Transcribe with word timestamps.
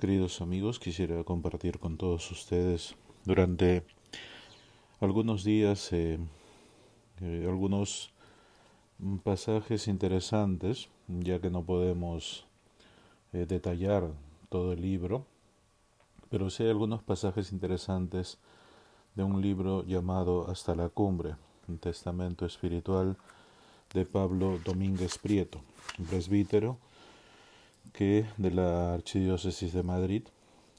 Queridos 0.00 0.40
amigos, 0.40 0.80
quisiera 0.80 1.22
compartir 1.24 1.78
con 1.78 1.98
todos 1.98 2.30
ustedes 2.30 2.96
durante 3.26 3.84
algunos 4.98 5.44
días 5.44 5.92
eh, 5.92 6.18
eh, 7.20 7.44
algunos 7.46 8.10
pasajes 9.22 9.88
interesantes, 9.88 10.88
ya 11.06 11.38
que 11.38 11.50
no 11.50 11.64
podemos 11.64 12.46
eh, 13.34 13.44
detallar 13.46 14.08
todo 14.48 14.72
el 14.72 14.80
libro, 14.80 15.26
pero 16.30 16.48
sí 16.48 16.62
hay 16.62 16.70
algunos 16.70 17.02
pasajes 17.02 17.52
interesantes 17.52 18.38
de 19.14 19.22
un 19.22 19.42
libro 19.42 19.84
llamado 19.84 20.48
Hasta 20.48 20.74
la 20.74 20.88
Cumbre, 20.88 21.36
un 21.68 21.76
testamento 21.76 22.46
espiritual 22.46 23.18
de 23.92 24.06
Pablo 24.06 24.58
Domínguez 24.64 25.18
Prieto, 25.18 25.60
un 25.98 26.06
presbítero 26.06 26.78
que 27.92 28.26
de 28.36 28.50
la 28.50 28.94
Archidiócesis 28.94 29.72
de 29.72 29.82
Madrid, 29.82 30.22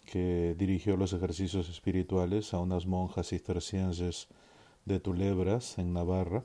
que 0.05 0.55
dirigió 0.57 0.97
los 0.97 1.13
ejercicios 1.13 1.69
espirituales 1.69 2.53
a 2.53 2.59
unas 2.59 2.85
monjas 2.85 3.29
cistercienses 3.29 4.27
de 4.85 4.99
Tulebras, 4.99 5.77
en 5.77 5.93
Navarra, 5.93 6.43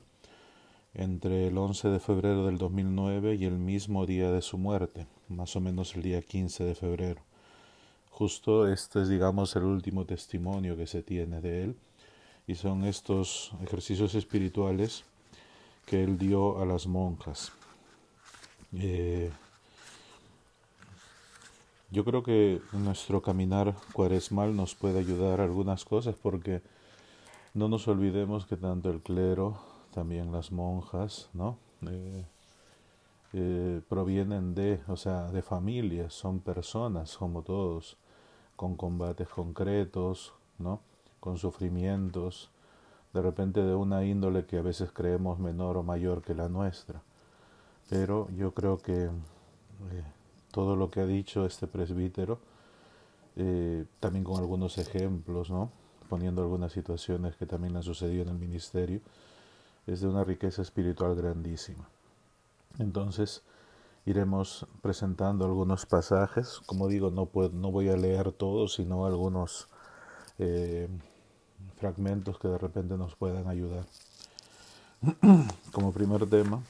entre 0.93 1.47
el 1.47 1.57
11 1.57 1.89
de 1.89 1.99
febrero 1.99 2.45
del 2.45 2.57
2009 2.57 3.35
y 3.35 3.45
el 3.45 3.57
mismo 3.57 4.05
día 4.05 4.31
de 4.31 4.41
su 4.41 4.57
muerte, 4.57 5.07
más 5.27 5.55
o 5.55 5.61
menos 5.61 5.95
el 5.95 6.03
día 6.03 6.21
15 6.21 6.63
de 6.63 6.75
febrero. 6.75 7.21
Justo 8.09 8.67
este 8.67 9.01
es, 9.01 9.09
digamos, 9.09 9.55
el 9.55 9.63
último 9.63 10.05
testimonio 10.05 10.75
que 10.75 10.87
se 10.87 11.03
tiene 11.03 11.41
de 11.41 11.63
él, 11.63 11.75
y 12.47 12.55
son 12.55 12.85
estos 12.85 13.51
ejercicios 13.61 14.15
espirituales 14.15 15.03
que 15.85 16.03
él 16.03 16.17
dio 16.17 16.61
a 16.61 16.65
las 16.65 16.87
monjas. 16.87 17.51
Eh, 18.73 19.29
yo 21.89 22.03
creo 22.03 22.23
que 22.23 22.61
nuestro 22.73 23.21
caminar 23.21 23.75
cuaresmal 23.93 24.55
nos 24.55 24.75
puede 24.75 24.99
ayudar 24.99 25.39
a 25.39 25.45
algunas 25.45 25.85
cosas 25.85 26.15
porque 26.15 26.61
no 27.53 27.69
nos 27.69 27.87
olvidemos 27.87 28.45
que 28.45 28.57
tanto 28.57 28.89
el 28.89 29.01
clero, 29.01 29.57
también 29.93 30.31
las 30.31 30.51
monjas, 30.51 31.29
¿no? 31.33 31.57
Eh, 31.89 32.25
eh, 33.33 33.81
provienen 33.87 34.53
de, 34.53 34.81
o 34.87 34.97
sea, 34.97 35.31
de 35.31 35.41
familias, 35.41 36.13
son 36.13 36.39
personas 36.39 37.17
como 37.17 37.41
todos, 37.41 37.97
con 38.55 38.75
combates 38.75 39.29
concretos, 39.29 40.33
¿no? 40.59 40.81
Con 41.19 41.37
sufrimientos, 41.37 42.51
de 43.13 43.21
repente 43.21 43.61
de 43.63 43.75
una 43.75 44.03
índole 44.05 44.45
que 44.45 44.57
a 44.57 44.61
veces 44.61 44.91
creemos 44.91 45.39
menor 45.39 45.77
o 45.77 45.83
mayor 45.83 46.21
que 46.21 46.35
la 46.35 46.49
nuestra. 46.49 47.01
Pero 47.89 48.29
yo 48.31 48.53
creo 48.53 48.77
que 48.77 49.05
eh, 49.05 50.03
todo 50.57 50.75
lo 50.75 50.89
que 50.89 51.01
ha 51.01 51.05
dicho 51.05 51.45
este 51.45 51.67
presbítero, 51.67 52.39
eh, 53.35 53.85
también 53.99 54.23
con 54.23 54.37
algunos 54.37 54.79
ejemplos, 54.79 55.51
¿no? 55.51 55.69
poniendo 56.09 56.41
algunas 56.41 56.71
situaciones 56.71 57.35
que 57.35 57.45
también 57.45 57.75
han 57.75 57.83
sucedido 57.83 58.23
en 58.23 58.29
el 58.29 58.39
ministerio, 58.39 58.99
es 59.85 60.01
de 60.01 60.07
una 60.07 60.23
riqueza 60.23 60.63
espiritual 60.63 61.15
grandísima. 61.15 61.87
Entonces, 62.79 63.43
iremos 64.07 64.65
presentando 64.81 65.45
algunos 65.45 65.85
pasajes, 65.85 66.59
como 66.65 66.87
digo, 66.87 67.11
no, 67.11 67.27
puedo, 67.27 67.49
no 67.49 67.69
voy 67.69 67.89
a 67.89 67.95
leer 67.95 68.31
todos, 68.31 68.73
sino 68.73 69.05
algunos 69.05 69.67
eh, 70.39 70.87
fragmentos 71.75 72.39
que 72.39 72.47
de 72.47 72.57
repente 72.57 72.97
nos 72.97 73.15
puedan 73.15 73.47
ayudar. 73.47 73.85
Como 75.71 75.91
primer 75.91 76.27
tema, 76.27 76.63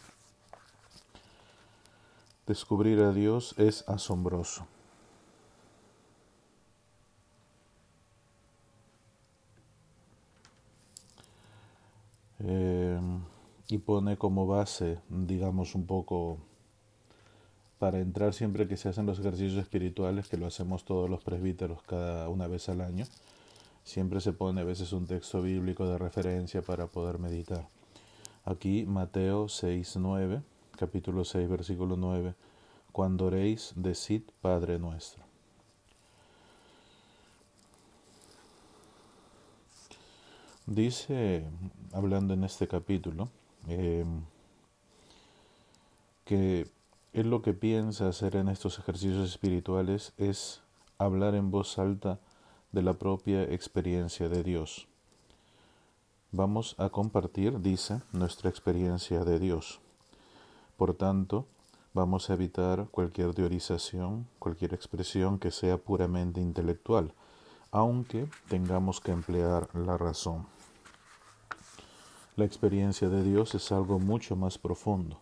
Descubrir 2.48 3.02
a 3.02 3.12
Dios 3.12 3.54
es 3.58 3.84
asombroso. 3.90 4.66
Eh, 12.40 12.98
y 13.68 13.78
pone 13.80 14.18
como 14.18 14.48
base, 14.48 15.00
digamos, 15.10 15.76
un 15.76 15.86
poco 15.86 16.38
para 17.80 18.00
entrar 18.00 18.34
siempre 18.34 18.66
que 18.66 18.78
se 18.78 18.88
hacen 18.88 19.06
los 19.06 19.20
ejercicios 19.20 19.62
espirituales, 19.62 20.30
que 20.30 20.38
lo 20.38 20.48
hacemos 20.48 20.86
todos 20.86 21.10
los 21.10 21.22
presbíteros 21.26 21.84
cada 21.84 22.30
una 22.30 22.48
vez 22.48 22.70
al 22.70 22.80
año, 22.80 23.04
siempre 23.84 24.22
se 24.22 24.32
pone 24.32 24.62
a 24.62 24.64
veces 24.64 24.94
un 24.94 25.06
texto 25.06 25.42
bíblico 25.42 25.86
de 25.86 25.98
referencia 25.98 26.62
para 26.62 26.88
poder 26.88 27.20
meditar. 27.20 27.68
Aquí 28.46 28.86
Mateo 28.86 29.50
6, 29.50 29.98
9 29.98 30.42
capítulo 30.78 31.26
6, 31.26 31.50
versículo 31.50 31.98
9, 31.98 32.36
cuando 32.98 33.26
oréis, 33.26 33.74
decid 33.76 34.24
Padre 34.42 34.80
nuestro. 34.80 35.24
Dice, 40.66 41.46
hablando 41.94 42.34
en 42.34 42.44
este 42.44 42.68
capítulo, 42.68 43.30
em, 43.68 44.24
que 46.26 46.68
él 47.14 47.30
lo 47.30 47.44
que 47.44 47.54
piensa 47.54 48.08
hacer 48.08 48.36
en 48.36 48.50
estos 48.50 48.80
ejercicios 48.80 49.30
espirituales 49.30 50.14
es 50.18 50.64
hablar 50.98 51.36
en 51.36 51.52
voz 51.52 51.78
alta 51.78 52.20
de 52.72 52.82
la 52.82 52.94
propia 52.94 53.44
experiencia 53.44 54.28
de 54.28 54.42
Dios. 54.42 54.88
Vamos 56.32 56.74
a 56.80 56.90
compartir, 56.90 57.62
dice, 57.62 58.02
nuestra 58.12 58.50
experiencia 58.50 59.24
de 59.24 59.38
Dios. 59.38 59.82
Por 60.78 60.96
tanto, 60.96 61.46
vamos 61.98 62.30
a 62.30 62.36
evitar 62.36 62.88
cualquier 62.92 63.34
teorización, 63.34 64.28
cualquier 64.38 64.76
expresión 64.76 65.40
que 65.40 65.50
sea 65.50 65.78
puramente 65.78 66.40
intelectual, 66.40 67.12
aunque 67.72 68.30
tengamos 68.50 69.02
que 69.02 69.12
emplear 69.12 69.68
la 69.74 69.98
razón. 69.98 70.46
La 72.36 72.46
experiencia 72.46 73.10
de 73.10 73.24
Dios 73.24 73.56
es 73.56 73.72
algo 73.72 73.98
mucho 73.98 74.36
más 74.36 74.60
profundo. 74.60 75.20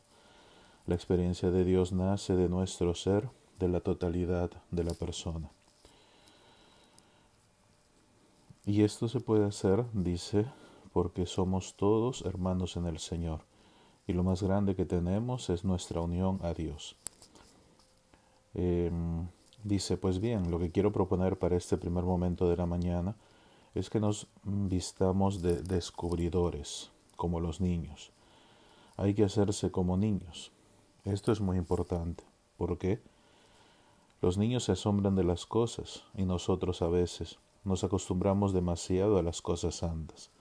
La 0.86 0.96
experiencia 0.96 1.50
de 1.50 1.64
Dios 1.64 1.94
nace 1.94 2.36
de 2.36 2.50
nuestro 2.50 2.94
ser, 2.94 3.30
de 3.58 3.70
la 3.70 3.80
totalidad 3.80 4.52
de 4.70 4.84
la 4.84 4.94
persona. 4.94 5.50
Y 8.66 8.84
esto 8.84 9.08
se 9.08 9.22
puede 9.22 9.46
hacer, 9.46 9.86
dice, 9.94 10.46
porque 10.92 11.26
somos 11.26 11.78
todos 11.78 12.26
hermanos 12.26 12.76
en 12.76 12.86
el 12.88 13.00
Señor 13.00 13.55
y 14.08 14.14
lo 14.14 14.24
más 14.24 14.44
grande 14.44 14.76
que 14.76 14.86
tenemos 14.86 15.50
es 15.50 15.64
nuestra 15.64 16.02
unión 16.02 16.40
a 16.44 16.54
Dios. 16.54 16.96
Em, 18.54 19.28
dice, 19.64 19.98
pues 19.98 20.20
bien, 20.20 20.52
lo 20.52 20.60
que 20.60 20.72
quiero 20.72 20.92
proponer 20.92 21.38
para 21.38 21.58
este 21.58 21.78
primer 21.78 22.04
momento 22.04 22.50
de 22.50 22.58
la 22.58 22.66
mañana 22.66 23.16
es 23.74 23.90
que 23.90 24.00
nos 24.00 24.28
vistamos 24.44 25.42
de 25.42 25.62
descubridores, 25.62 26.92
como 27.16 27.40
los 27.40 27.60
niños. 27.60 28.12
Hay 28.96 29.14
que 29.14 29.26
hacerse 29.26 29.72
como 29.72 29.98
niños. 29.98 30.52
Esto 31.04 31.32
es 31.32 31.42
muy 31.42 31.58
importante. 31.58 32.24
¿Por 32.58 32.78
qué? 32.78 33.02
Los 34.22 34.38
niños 34.38 34.64
se 34.64 34.72
asombran 34.72 35.16
de 35.16 35.24
las 35.24 35.46
cosas 35.46 36.04
y 36.16 36.24
nosotros 36.24 36.82
a 36.82 36.88
veces 36.88 37.38
nos 37.66 37.84
acostumbramos 37.84 38.54
demasiado 38.54 39.18
a 39.18 39.24
las 39.24 39.42
cosas 39.42 39.76
santas. 39.76 40.32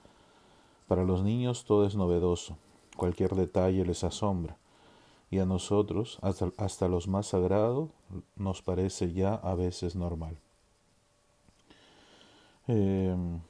Para 0.87 1.05
los 1.05 1.23
niños 1.23 1.65
todo 1.65 1.87
es 1.87 1.97
novedoso, 1.97 2.57
Cualquier 2.97 3.35
detalle 3.35 3.85
les 3.85 4.05
asombra 4.05 4.57
y 5.31 5.39
a 5.39 5.47
nosotros, 5.47 6.19
hasta, 6.23 6.53
hasta 6.57 6.89
los 6.89 7.09
más 7.09 7.27
sagrados, 7.27 7.91
nos 8.37 8.63
parece 8.63 9.13
ya 9.13 9.35
a 9.35 9.55
veces 9.55 9.97
normal. 9.97 10.39
Em, 12.67 13.41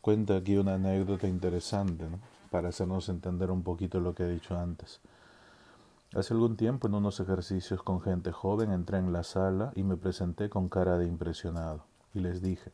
cuenta 0.00 0.36
aquí 0.36 0.56
una 0.56 0.74
anécdota 0.74 1.28
interesante, 1.28 2.06
para 2.50 2.68
hacernos 2.68 3.08
entender 3.08 3.50
un 3.50 3.62
poquito 3.62 4.00
lo 4.00 4.14
que 4.14 4.24
he 4.24 4.28
dicho 4.28 4.56
antes. 4.56 5.00
Hace 6.14 6.34
algún 6.34 6.56
tiempo 6.56 6.86
en 6.86 6.94
unos 6.94 7.18
ejercicios 7.18 7.82
con 7.82 8.00
gente 8.00 8.30
joven 8.30 8.70
entré 8.70 8.98
en 8.98 9.12
la 9.12 9.24
sala 9.24 9.72
y 9.74 9.82
me 9.82 9.96
presenté 9.96 10.48
con 10.48 10.68
cara 10.68 10.96
de 10.96 11.06
impresionado 11.06 11.84
y 12.14 12.20
les 12.20 12.42
dije, 12.42 12.70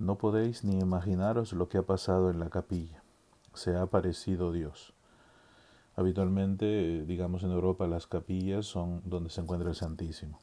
no 0.00 0.16
podéis 0.16 0.64
ni 0.64 0.78
imaginaros 0.78 1.52
lo 1.52 1.68
que 1.68 1.76
ha 1.76 1.82
pasado 1.82 2.30
en 2.30 2.40
la 2.40 2.48
capilla. 2.48 3.02
Se 3.52 3.76
ha 3.76 3.82
aparecido 3.82 4.50
Dios. 4.50 4.94
Habitualmente, 5.94 7.04
digamos 7.04 7.42
en 7.42 7.50
Europa, 7.50 7.86
las 7.86 8.06
capillas 8.06 8.64
son 8.64 9.02
donde 9.04 9.28
se 9.28 9.42
encuentra 9.42 9.68
el 9.68 9.74
Santísimo. 9.74 10.38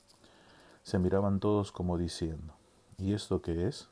Se 0.84 1.00
miraban 1.00 1.40
todos 1.40 1.72
como 1.72 1.98
diciendo, 1.98 2.54
¿y 3.00 3.14
esto 3.14 3.42
qué 3.42 3.68
es? 3.68 3.90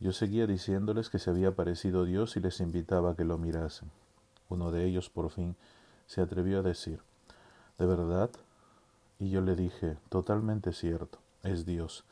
Yo 0.00 0.10
seguía 0.12 0.48
diciéndoles 0.48 1.10
que 1.10 1.20
se 1.20 1.30
había 1.30 1.50
aparecido 1.50 2.04
Dios 2.04 2.36
y 2.36 2.40
les 2.40 2.60
invitaba 2.60 3.12
a 3.12 3.14
que 3.14 3.24
lo 3.24 3.38
mirasen. 3.38 3.88
Uno 4.48 4.72
de 4.72 4.84
ellos 4.84 5.08
por 5.08 5.30
fin 5.30 5.54
se 6.08 6.22
atrevió 6.22 6.58
a 6.58 6.62
decir, 6.62 7.00
¿de 7.78 7.86
verdad? 7.86 8.30
Y 9.20 9.30
yo 9.30 9.42
le 9.42 9.54
dije, 9.54 9.96
totalmente 10.08 10.72
cierto, 10.72 11.20
es 11.44 11.64
Dios 11.66 12.04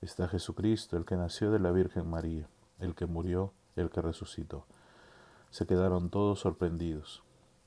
está 0.00 0.28
Jesucristo, 0.28 0.96
el 0.96 1.04
que 1.04 1.16
nació 1.16 1.50
de 1.50 1.58
la 1.58 1.70
Virgen 1.70 2.08
María, 2.08 2.48
el 2.78 2.94
que 2.94 3.06
murió, 3.06 3.52
el 3.76 3.90
que 3.90 4.00
resucitó. 4.00 4.64
Se 5.50 5.66
quedaron 5.66 6.10
todos 6.10 6.40
sorprendidos. 6.40 7.22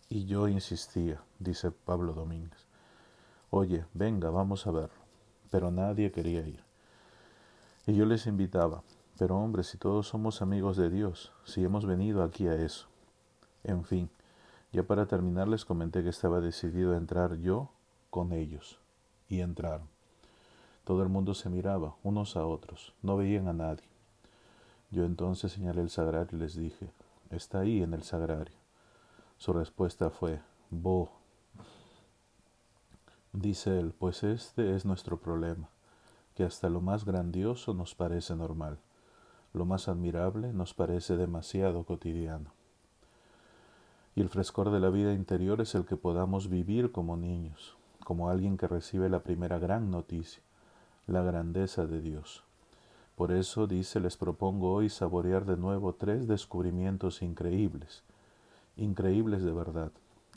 Y 0.09 0.25
yo 0.25 0.47
insistía, 0.47 1.23
dice 1.39 1.71
Pablo 1.71 2.13
Domínguez. 2.13 2.67
Oye, 3.49 3.85
venga, 3.93 4.29
vamos 4.29 4.65
a 4.67 4.71
verlo. 4.71 5.03
Pero 5.49 5.69
nadie 5.69 6.11
quería 6.11 6.47
ir. 6.47 6.63
Y 7.85 7.93
yo 7.93 8.05
les 8.05 8.25
invitaba, 8.25 8.83
pero 9.17 9.37
hombre, 9.37 9.63
si 9.63 9.77
todos 9.77 10.07
somos 10.07 10.41
amigos 10.41 10.77
de 10.77 10.89
Dios, 10.89 11.31
si 11.43 11.63
hemos 11.63 11.85
venido 11.85 12.23
aquí 12.23 12.47
a 12.47 12.55
eso. 12.55 12.87
En 13.63 13.83
fin, 13.83 14.09
ya 14.71 14.83
para 14.83 15.05
terminar 15.05 15.47
les 15.47 15.65
comenté 15.65 16.01
que 16.01 16.09
estaba 16.09 16.41
decidido 16.41 16.93
a 16.93 16.97
entrar 16.97 17.35
yo 17.37 17.69
con 18.09 18.33
ellos. 18.33 18.79
Y 19.27 19.41
entraron. 19.41 19.92
Todo 20.83 21.03
el 21.03 21.09
mundo 21.09 21.33
se 21.33 21.49
miraba, 21.49 21.95
unos 22.03 22.35
a 22.35 22.45
otros, 22.45 22.93
no 23.01 23.17
veían 23.17 23.47
a 23.47 23.53
nadie. 23.53 23.87
Yo 24.91 25.05
entonces 25.05 25.51
señalé 25.51 25.81
el 25.81 25.89
sagrario 25.89 26.37
y 26.37 26.41
les 26.41 26.55
dije, 26.55 26.91
está 27.29 27.59
ahí 27.59 27.81
en 27.81 27.93
el 27.93 28.03
sagrario. 28.03 28.55
Su 29.37 29.53
respuesta 29.53 30.09
fue, 30.09 30.41
Bo. 30.69 31.09
Dice 33.31 33.79
él, 33.79 33.93
pues 33.97 34.23
este 34.23 34.75
es 34.75 34.85
nuestro 34.85 35.17
problema, 35.17 35.69
que 36.35 36.43
hasta 36.43 36.69
lo 36.69 36.81
más 36.81 37.05
grandioso 37.05 37.73
nos 37.73 37.95
parece 37.95 38.35
normal, 38.35 38.77
lo 39.53 39.65
más 39.65 39.87
admirable 39.87 40.53
nos 40.53 40.73
parece 40.73 41.15
demasiado 41.17 41.83
cotidiano 41.83 42.51
y 44.15 44.21
el 44.21 44.29
frescor 44.29 44.69
de 44.69 44.79
la 44.79 44.89
vida 44.89 45.13
interior 45.13 45.61
es 45.61 45.73
el 45.75 45.85
que 45.85 45.97
podamos 45.97 46.49
vivir 46.49 46.91
como 46.91 47.17
niños, 47.17 47.75
como 48.03 48.29
alguien 48.29 48.57
que 48.57 48.67
recibe 48.67 49.09
la 49.09 49.23
primera 49.23 49.57
gran 49.57 49.89
noticia, 49.89 50.42
la 51.07 51.21
grandeza 51.21 51.85
de 51.85 52.01
Dios. 52.01 52.43
Por 53.15 53.31
eso, 53.31 53.67
dice, 53.67 53.99
les 53.99 54.17
propongo 54.17 54.73
hoy 54.73 54.89
saborear 54.89 55.45
de 55.45 55.57
nuevo 55.57 55.93
tres 55.93 56.27
descubrimientos 56.27 57.21
increíbles, 57.21 58.03
increíbles 58.75 59.43
de 59.43 59.51
verdad, 59.51 59.91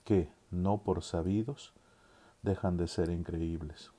que, 0.05 0.29
no 0.51 0.79
por 0.79 1.03
sabidos, 1.03 1.73
dejan 2.43 2.77
de 2.77 2.87
ser 2.87 3.11
increíbles. 3.11 3.91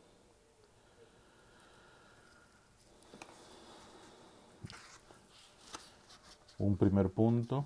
Un 6.60 6.78
primer 6.78 7.10
punto, 7.10 7.66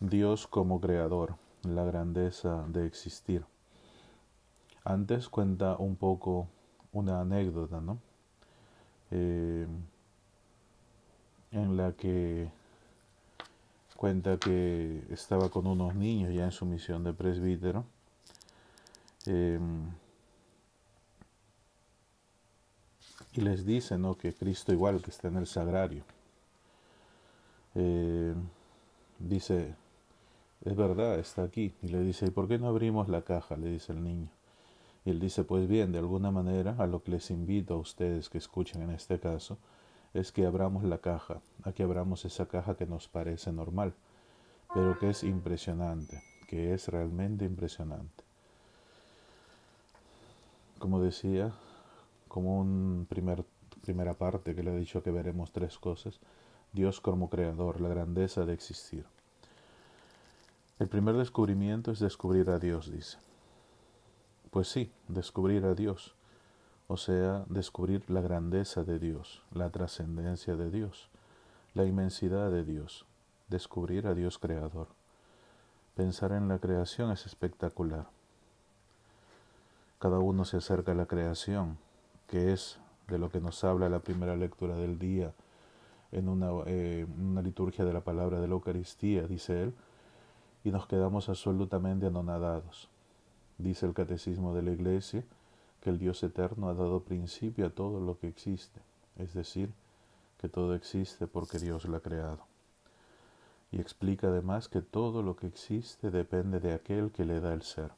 Dios 0.00 0.46
como 0.46 0.80
creador, 0.80 1.36
la 1.64 1.84
grandeza 1.84 2.64
de 2.68 2.86
existir. 2.86 3.44
Antes 4.84 5.28
cuenta 5.28 5.76
un 5.76 5.96
poco 5.96 6.48
una 6.98 7.20
anécdota, 7.20 7.80
¿no? 7.80 7.98
Eh, 9.10 9.66
en 11.52 11.76
la 11.76 11.92
que 11.92 12.50
cuenta 13.96 14.36
que 14.38 15.02
estaba 15.10 15.48
con 15.48 15.66
unos 15.66 15.94
niños 15.94 16.32
ya 16.32 16.44
en 16.44 16.52
su 16.52 16.66
misión 16.66 17.04
de 17.04 17.12
presbítero. 17.12 17.84
Eh, 19.26 19.58
y 23.32 23.40
les 23.40 23.64
dice 23.66 23.98
¿no? 23.98 24.16
que 24.16 24.34
Cristo 24.34 24.72
igual 24.72 25.02
que 25.02 25.10
está 25.10 25.28
en 25.28 25.36
el 25.36 25.46
sagrario. 25.46 26.04
Eh, 27.74 28.34
dice, 29.18 29.74
es 30.64 30.76
verdad, 30.76 31.18
está 31.18 31.42
aquí. 31.42 31.74
Y 31.82 31.88
le 31.88 32.00
dice, 32.00 32.26
¿y 32.26 32.30
por 32.30 32.48
qué 32.48 32.58
no 32.58 32.68
abrimos 32.68 33.08
la 33.08 33.22
caja? 33.22 33.56
le 33.56 33.70
dice 33.70 33.92
el 33.92 34.02
niño. 34.02 34.28
Y 35.04 35.10
él 35.10 35.20
dice, 35.20 35.44
pues 35.44 35.68
bien, 35.68 35.92
de 35.92 35.98
alguna 35.98 36.30
manera, 36.30 36.74
a 36.78 36.86
lo 36.86 37.02
que 37.02 37.12
les 37.12 37.30
invito 37.30 37.74
a 37.74 37.78
ustedes 37.78 38.28
que 38.28 38.38
escuchen 38.38 38.82
en 38.82 38.90
este 38.90 39.18
caso, 39.18 39.58
es 40.14 40.32
que 40.32 40.46
abramos 40.46 40.84
la 40.84 40.98
caja, 40.98 41.40
a 41.62 41.72
que 41.72 41.82
abramos 41.82 42.24
esa 42.24 42.46
caja 42.46 42.76
que 42.76 42.86
nos 42.86 43.08
parece 43.08 43.52
normal, 43.52 43.94
pero 44.74 44.98
que 44.98 45.10
es 45.10 45.22
impresionante, 45.22 46.22
que 46.48 46.74
es 46.74 46.88
realmente 46.88 47.44
impresionante. 47.44 48.24
Como 50.78 51.00
decía, 51.00 51.52
como 52.28 52.60
un 52.60 53.06
primer, 53.08 53.44
primera 53.82 54.14
parte 54.14 54.54
que 54.54 54.62
le 54.62 54.74
he 54.74 54.78
dicho 54.78 55.02
que 55.02 55.10
veremos 55.10 55.52
tres 55.52 55.78
cosas, 55.78 56.20
Dios 56.72 57.00
como 57.00 57.30
creador, 57.30 57.80
la 57.80 57.88
grandeza 57.88 58.44
de 58.44 58.52
existir. 58.52 59.04
El 60.78 60.88
primer 60.88 61.16
descubrimiento 61.16 61.90
es 61.90 61.98
descubrir 61.98 62.50
a 62.50 62.58
Dios, 62.58 62.92
dice. 62.92 63.18
Pues 64.50 64.68
sí, 64.68 64.90
descubrir 65.08 65.66
a 65.66 65.74
Dios, 65.74 66.14
o 66.86 66.96
sea, 66.96 67.44
descubrir 67.50 68.08
la 68.08 68.22
grandeza 68.22 68.82
de 68.82 68.98
Dios, 68.98 69.42
la 69.52 69.68
trascendencia 69.68 70.56
de 70.56 70.70
Dios, 70.70 71.10
la 71.74 71.84
inmensidad 71.84 72.50
de 72.50 72.64
Dios, 72.64 73.04
descubrir 73.48 74.06
a 74.06 74.14
Dios 74.14 74.38
creador. 74.38 74.88
Pensar 75.94 76.32
en 76.32 76.48
la 76.48 76.58
creación 76.60 77.10
es 77.10 77.26
espectacular. 77.26 78.06
Cada 79.98 80.18
uno 80.18 80.46
se 80.46 80.56
acerca 80.56 80.92
a 80.92 80.94
la 80.94 81.06
creación, 81.06 81.76
que 82.26 82.54
es 82.54 82.78
de 83.06 83.18
lo 83.18 83.28
que 83.30 83.40
nos 83.40 83.62
habla 83.64 83.90
la 83.90 84.00
primera 84.00 84.34
lectura 84.34 84.76
del 84.76 84.98
día 84.98 85.34
en 86.10 86.28
una, 86.30 86.48
eh, 86.64 87.06
una 87.18 87.42
liturgia 87.42 87.84
de 87.84 87.92
la 87.92 88.00
palabra 88.00 88.40
de 88.40 88.48
la 88.48 88.54
Eucaristía, 88.54 89.26
dice 89.26 89.64
él, 89.64 89.74
y 90.64 90.70
nos 90.70 90.86
quedamos 90.86 91.28
absolutamente 91.28 92.06
anonadados. 92.06 92.88
Dice 93.58 93.86
el 93.86 93.94
Catecismo 93.94 94.54
de 94.54 94.62
la 94.62 94.70
Iglesia 94.70 95.24
que 95.80 95.90
el 95.90 95.98
Dios 95.98 96.22
eterno 96.22 96.68
ha 96.68 96.74
dado 96.74 97.02
principio 97.02 97.66
a 97.66 97.70
todo 97.70 98.00
lo 98.00 98.18
que 98.18 98.28
existe, 98.28 98.80
es 99.16 99.34
decir, 99.34 99.70
que 100.38 100.48
todo 100.48 100.74
existe 100.74 101.26
porque 101.26 101.58
Dios 101.58 101.84
lo 101.84 101.96
ha 101.96 102.00
creado. 102.00 102.46
Y 103.70 103.80
explica 103.80 104.28
además 104.28 104.68
que 104.68 104.80
todo 104.80 105.22
lo 105.22 105.36
que 105.36 105.46
existe 105.46 106.10
depende 106.10 106.60
de 106.60 106.72
aquel 106.72 107.10
que 107.10 107.24
le 107.24 107.40
da 107.40 107.52
el 107.52 107.62
ser. 107.62 107.90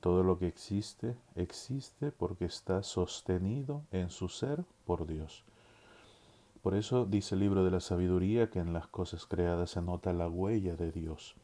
Todo 0.00 0.22
lo 0.22 0.38
que 0.38 0.48
existe 0.48 1.14
existe 1.36 2.10
porque 2.10 2.46
está 2.46 2.82
sostenido 2.82 3.82
en 3.92 4.08
su 4.08 4.28
ser 4.28 4.64
por 4.86 5.06
Dios. 5.06 5.44
Por 6.62 6.74
eso 6.74 7.04
dice 7.04 7.34
el 7.34 7.40
libro 7.40 7.64
de 7.64 7.70
la 7.70 7.80
sabiduría 7.80 8.50
que 8.50 8.58
en 8.58 8.72
las 8.72 8.86
cosas 8.86 9.26
creadas 9.26 9.70
se 9.70 9.82
nota 9.82 10.12
la 10.12 10.28
huella 10.28 10.74
de 10.74 10.90
Dios. 10.90 11.34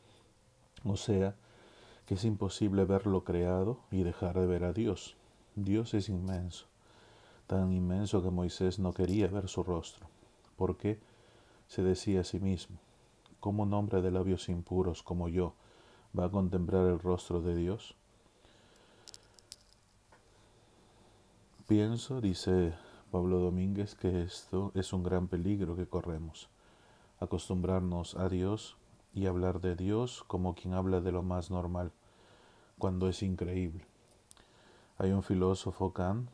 O 0.84 0.96
sea, 0.96 1.34
que 2.06 2.14
es 2.14 2.24
imposible 2.24 2.84
ver 2.84 3.06
lo 3.06 3.24
creado 3.24 3.80
y 3.90 4.02
dejar 4.02 4.38
de 4.38 4.46
ver 4.46 4.64
a 4.64 4.72
Dios. 4.72 5.16
Dios 5.56 5.92
es 5.94 6.08
inmenso, 6.08 6.66
tan 7.46 7.72
inmenso 7.72 8.22
que 8.22 8.30
Moisés 8.30 8.78
no 8.78 8.92
quería 8.92 9.26
ver 9.26 9.48
su 9.48 9.64
rostro, 9.64 10.06
porque 10.56 11.00
se 11.66 11.82
decía 11.82 12.20
a 12.20 12.24
sí 12.24 12.38
mismo, 12.38 12.78
¿cómo 13.40 13.64
un 13.64 13.74
hombre 13.74 14.02
de 14.02 14.10
labios 14.10 14.48
impuros 14.48 15.02
como 15.02 15.28
yo 15.28 15.54
va 16.16 16.26
a 16.26 16.30
contemplar 16.30 16.86
el 16.86 17.00
rostro 17.00 17.40
de 17.40 17.56
Dios? 17.56 17.96
Pienso, 21.66 22.20
dice 22.20 22.74
Pablo 23.10 23.40
Domínguez, 23.40 23.96
que 23.96 24.22
esto 24.22 24.70
es 24.74 24.92
un 24.92 25.02
gran 25.02 25.26
peligro 25.26 25.74
que 25.74 25.88
corremos, 25.88 26.48
acostumbrarnos 27.18 28.14
a 28.14 28.28
Dios 28.28 28.76
y 29.16 29.26
hablar 29.26 29.60
de 29.62 29.74
Dios 29.74 30.22
como 30.26 30.54
quien 30.54 30.74
habla 30.74 31.00
de 31.00 31.10
lo 31.10 31.22
más 31.22 31.50
normal, 31.50 31.90
cuando 32.78 33.08
es 33.08 33.22
increíble. 33.22 33.86
Hay 34.98 35.10
un 35.10 35.22
filósofo 35.22 35.94
Kant 35.94 36.28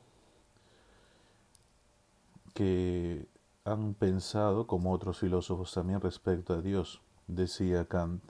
que 2.55 3.29
han 3.65 3.95
pensado, 3.95 4.67
como 4.67 4.93
otros 4.93 5.21
filósofos 5.21 5.73
también, 5.73 6.01
respecto 6.01 6.55
a 6.55 6.61
Dios. 6.61 7.01
Decía 7.29 7.85
Kant 7.85 8.21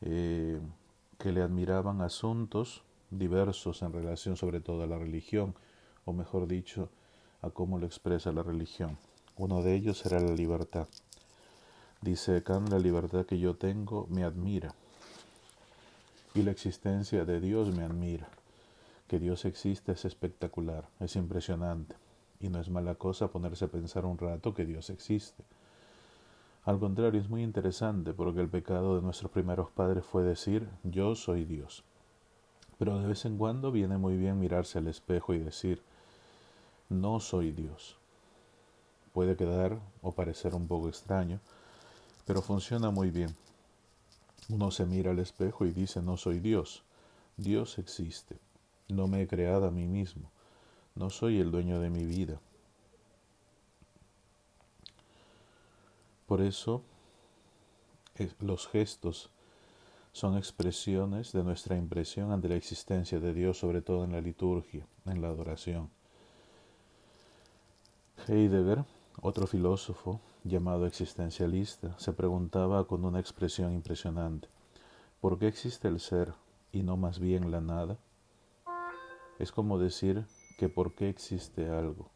eh, 0.00 0.60
que 1.16 1.30
le 1.30 1.40
admiraban 1.40 2.00
asuntos 2.00 2.82
diversos 3.10 3.82
en 3.82 3.92
relación 3.92 4.36
sobre 4.36 4.60
todo 4.60 4.82
a 4.82 4.88
la 4.88 4.98
religión, 4.98 5.54
o 6.04 6.12
mejor 6.12 6.48
dicho, 6.48 6.90
a 7.40 7.50
cómo 7.50 7.78
lo 7.78 7.86
expresa 7.86 8.32
la 8.32 8.42
religión. 8.42 8.98
Uno 9.36 9.62
de 9.62 9.76
ellos 9.76 10.04
era 10.04 10.18
la 10.18 10.32
libertad. 10.32 10.88
Dice 12.02 12.42
Kant, 12.42 12.70
la 12.70 12.78
libertad 12.78 13.26
que 13.26 13.38
yo 13.38 13.56
tengo 13.56 14.06
me 14.08 14.24
admira 14.24 14.74
y 16.34 16.42
la 16.42 16.50
existencia 16.50 17.24
de 17.24 17.40
Dios 17.40 17.74
me 17.74 17.84
admira. 17.84 18.28
Que 19.06 19.18
Dios 19.18 19.44
existe 19.44 19.92
es 19.92 20.04
espectacular, 20.04 20.88
es 21.00 21.16
impresionante 21.16 21.96
y 22.38 22.48
no 22.48 22.60
es 22.60 22.70
mala 22.70 22.94
cosa 22.94 23.28
ponerse 23.28 23.66
a 23.66 23.68
pensar 23.68 24.06
un 24.06 24.16
rato 24.16 24.54
que 24.54 24.64
Dios 24.64 24.88
existe. 24.88 25.44
Al 26.64 26.78
contrario, 26.78 27.20
es 27.20 27.28
muy 27.28 27.42
interesante 27.42 28.12
porque 28.12 28.40
el 28.40 28.48
pecado 28.48 28.96
de 28.96 29.02
nuestros 29.02 29.30
primeros 29.30 29.70
padres 29.70 30.04
fue 30.04 30.22
decir 30.22 30.68
yo 30.84 31.14
soy 31.14 31.44
Dios. 31.44 31.84
Pero 32.78 32.98
de 32.98 33.08
vez 33.08 33.24
en 33.24 33.36
cuando 33.36 33.72
viene 33.72 33.98
muy 33.98 34.16
bien 34.16 34.38
mirarse 34.38 34.78
al 34.78 34.88
espejo 34.88 35.34
y 35.34 35.38
decir 35.38 35.82
no 36.88 37.20
soy 37.20 37.52
Dios. 37.52 37.98
Puede 39.12 39.36
quedar 39.36 39.78
o 40.02 40.12
parecer 40.12 40.54
un 40.54 40.66
poco 40.66 40.88
extraño, 40.88 41.40
pero 42.24 42.42
funciona 42.42 42.90
muy 42.90 43.10
bien. 43.10 43.34
Uno 44.48 44.70
se 44.70 44.86
mira 44.86 45.12
al 45.12 45.18
espejo 45.18 45.64
y 45.66 45.70
dice, 45.70 46.02
no 46.02 46.16
soy 46.16 46.40
Dios, 46.40 46.82
Dios 47.36 47.78
existe, 47.78 48.38
no 48.88 49.06
me 49.06 49.22
he 49.22 49.28
creado 49.28 49.66
a 49.66 49.70
mí 49.70 49.86
mismo, 49.86 50.30
no 50.94 51.10
soy 51.10 51.38
el 51.38 51.50
dueño 51.50 51.80
de 51.80 51.90
mi 51.90 52.04
vida. 52.04 52.40
Por 56.26 56.42
eso 56.42 56.82
los 58.40 58.68
gestos 58.68 59.30
son 60.12 60.36
expresiones 60.36 61.32
de 61.32 61.42
nuestra 61.42 61.76
impresión 61.76 62.32
ante 62.32 62.48
la 62.48 62.56
existencia 62.56 63.20
de 63.20 63.32
Dios, 63.32 63.58
sobre 63.58 63.82
todo 63.82 64.04
en 64.04 64.12
la 64.12 64.20
liturgia, 64.20 64.84
en 65.06 65.22
la 65.22 65.28
adoración. 65.28 65.88
Heidegger, 68.28 68.84
otro 69.22 69.46
filósofo 69.46 70.20
llamado 70.44 70.86
existencialista, 70.86 71.98
se 71.98 72.12
preguntaba 72.12 72.86
con 72.86 73.04
una 73.04 73.20
expresión 73.20 73.72
impresionante, 73.72 74.48
¿por 75.20 75.38
qué 75.38 75.48
existe 75.48 75.88
el 75.88 76.00
ser 76.00 76.32
y 76.72 76.82
no 76.82 76.96
más 76.96 77.18
bien 77.18 77.50
la 77.50 77.60
nada? 77.60 77.98
Es 79.38 79.52
como 79.52 79.78
decir 79.78 80.26
que 80.58 80.68
por 80.68 80.94
qué 80.94 81.08
existe 81.08 81.68
algo, 81.68 82.10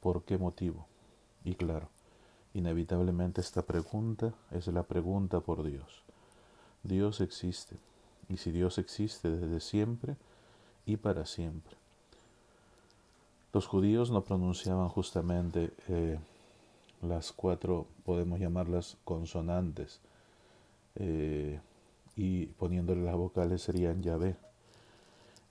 por 0.00 0.24
qué 0.24 0.38
motivo. 0.38 0.86
Y 1.44 1.54
claro, 1.54 1.88
inevitablemente 2.54 3.40
esta 3.40 3.62
pregunta 3.62 4.34
es 4.50 4.66
la 4.68 4.82
pregunta 4.82 5.40
por 5.40 5.62
Dios. 5.62 6.04
Dios 6.82 7.20
existe, 7.20 7.76
y 8.28 8.36
si 8.36 8.50
Dios 8.50 8.78
existe 8.78 9.30
desde 9.30 9.60
siempre 9.60 10.16
y 10.84 10.96
para 10.96 11.26
siempre. 11.26 11.76
Los 13.52 13.66
judíos 13.66 14.10
no 14.10 14.22
pronunciaban 14.22 14.88
justamente 14.88 15.72
eh, 15.88 16.18
las 17.02 17.32
cuatro, 17.32 17.86
podemos 18.04 18.40
llamarlas 18.40 18.96
consonantes, 19.04 20.00
eh, 20.96 21.60
y 22.16 22.46
poniéndole 22.46 23.02
las 23.02 23.16
vocales 23.16 23.62
serían 23.62 24.02
Yahvé. 24.02 24.36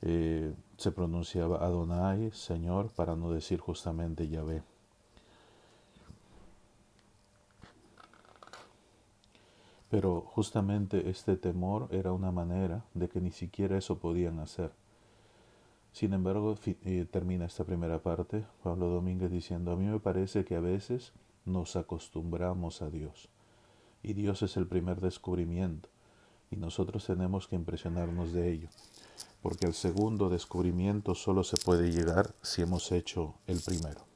Eh, 0.01 0.53
se 0.77 0.91
pronunciaba 0.91 1.63
Adonai, 1.63 2.31
Señor, 2.31 2.89
para 2.89 3.15
no 3.15 3.31
decir 3.31 3.59
justamente 3.59 4.27
Yahvé. 4.27 4.63
Pero 9.89 10.21
justamente 10.21 11.09
este 11.09 11.37
temor 11.37 11.87
era 11.91 12.11
una 12.11 12.31
manera 12.31 12.83
de 12.93 13.07
que 13.07 13.21
ni 13.21 13.31
siquiera 13.31 13.77
eso 13.77 13.99
podían 13.99 14.39
hacer. 14.39 14.71
Sin 15.93 16.11
embargo, 16.11 16.55
eh, 16.65 17.05
termina 17.09 17.45
esta 17.45 17.63
primera 17.63 17.99
parte, 17.99 18.43
Pablo 18.63 18.87
Domínguez 18.87 19.31
diciendo, 19.31 19.71
a 19.71 19.77
mí 19.77 19.85
me 19.85 19.99
parece 19.99 20.43
que 20.43 20.55
a 20.55 20.59
veces 20.59 21.13
nos 21.45 21.75
acostumbramos 21.75 22.81
a 22.81 22.89
Dios. 22.89 23.29
Y 24.03 24.13
Dios 24.13 24.41
es 24.41 24.57
el 24.57 24.67
primer 24.67 25.01
descubrimiento, 25.01 25.89
y 26.51 26.57
nosotros 26.57 27.05
tenemos 27.05 27.47
que 27.47 27.55
impresionarnos 27.55 28.33
de 28.33 28.51
ello, 28.51 28.69
porque 29.41 29.65
el 29.65 29.73
segundo 29.73 30.29
descubrimiento 30.29 31.15
solo 31.15 31.43
se 31.43 31.57
puede 31.57 31.91
llegar 31.91 32.35
si 32.41 32.61
hemos 32.61 32.91
hecho 32.91 33.35
el 33.47 33.59
primero. 33.61 34.14